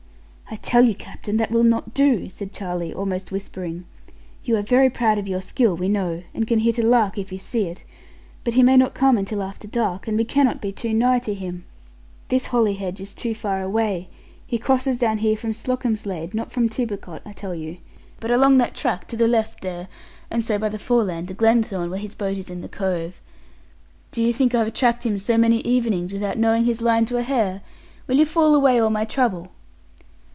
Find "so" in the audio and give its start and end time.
20.43-20.57, 25.17-25.37